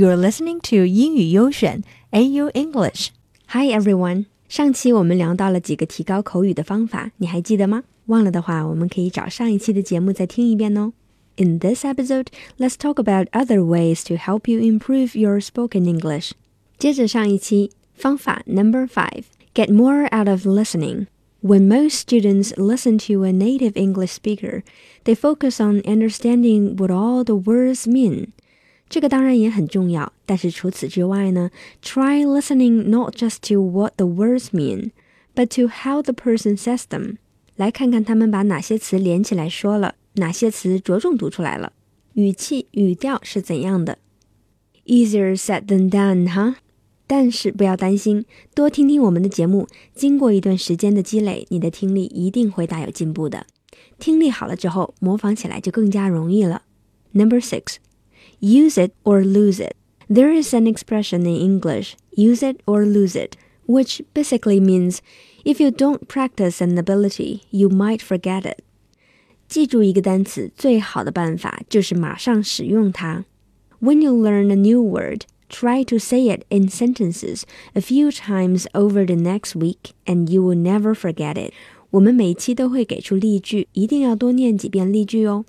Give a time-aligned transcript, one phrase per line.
[0.00, 3.08] You're listening to 英语优选 AU English.
[3.48, 4.24] Hi everyone.
[4.48, 7.82] 上期我们聊到了几个提高口语的方法，你还记得吗？
[8.06, 10.94] 忘了的话，我们可以找上一期的节目再听一遍哦。
[11.36, 16.30] In this episode, let's talk about other ways to help you improve your spoken English.
[16.78, 19.24] 接着上一期，方法 Number Five:
[19.54, 21.08] Get more out of listening.
[21.42, 24.62] When most students listen to a native English speaker,
[25.04, 28.28] they focus on understanding what all the words mean.
[28.90, 31.50] 这个当然也很重要，但是除此之外呢
[31.80, 34.90] ，try listening not just to what the words mean,
[35.32, 37.16] but to how the person says them。
[37.54, 41.72] 来看看他们把哪些词连起来说了，哪些词着重读出来了，
[42.14, 43.98] 语气语调是怎样的。
[44.86, 46.56] Easier said than done，哈。
[47.06, 53.46] 但是不要担心，多听听我们的节目，经过一段时间的积累，你的听力一定会大有进步的。
[53.98, 56.62] 听力好了之后，模仿起来就更加容易了。
[57.12, 57.76] Number six。
[58.39, 59.73] use it or lose it.
[60.07, 65.01] There is an expression in English, use it or lose it, which basically means
[65.43, 68.59] if you don't practice an ability, you might forget it.
[69.47, 73.25] 记住一个单词最好的办法就是马上使用它。
[73.79, 79.05] When you learn a new word, try to say it in sentences a few times over
[79.05, 81.53] the next week, and you will never forget it.
[81.91, 85.45] 我们每期都会给出例句，一定要多念几遍例句哦。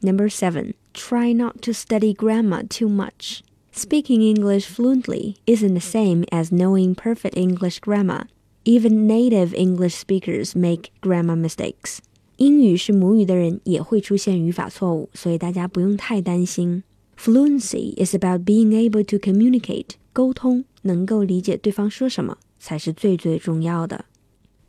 [0.00, 3.40] Number seven try not to study grammar too much.
[3.72, 8.26] Speaking English fluently isn't the same as knowing perfect English grammar.
[8.64, 11.98] Even native English speakers make grammar mistakes.
[12.36, 16.82] 英语是母语的人也会出现语法错误，所以大家不用太担心。
[17.16, 24.06] Fluency is about being able to communicate，沟通能够理解对方说什么才是最最重要的。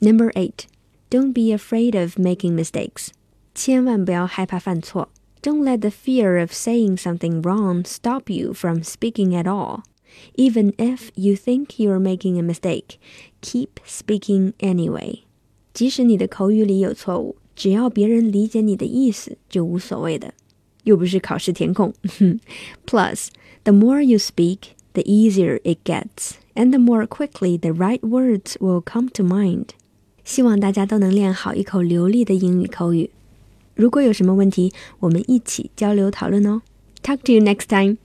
[0.00, 0.64] Number eight,
[1.10, 3.08] don't be afraid of making mistakes，
[3.54, 5.10] 千万不要害怕犯错。
[5.42, 9.82] don't let the fear of saying something wrong stop you from speaking at all.
[10.36, 12.98] Even if you think you're making a mistake,
[13.40, 15.20] keep speaking anyway.
[15.72, 20.34] 即使你的口语里有错误，只要别人理解你的意思就无所谓的。
[20.84, 21.92] 又不是考试填空。
[22.86, 23.28] Plus,
[23.64, 28.56] the more you speak, the easier it gets, and the more quickly the right words
[28.58, 29.68] will come to mind.
[30.24, 33.10] 希望大家都能练好一口流利的英语口语。
[33.75, 36.61] 如果有什么问题，我们一起交流讨论哦。
[37.01, 37.97] Talk to you next time.